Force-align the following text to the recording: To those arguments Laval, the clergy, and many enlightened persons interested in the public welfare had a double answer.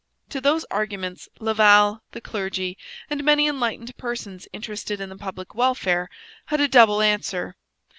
To 0.29 0.41
those 0.41 0.65
arguments 0.71 1.29
Laval, 1.39 2.01
the 2.11 2.21
clergy, 2.21 2.75
and 3.07 3.23
many 3.23 3.45
enlightened 3.47 3.95
persons 3.97 4.47
interested 4.51 4.99
in 4.99 5.09
the 5.09 5.15
public 5.15 5.53
welfare 5.53 6.09
had 6.45 6.59
a 6.59 6.67
double 6.67 7.03
answer. 7.03 7.55